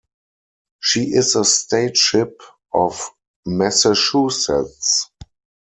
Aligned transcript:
She 0.79 1.09
is 1.13 1.33
the 1.33 1.45
State 1.45 1.95
Ship 1.95 2.41
of 2.73 3.07
Massachusetts. 3.45 5.11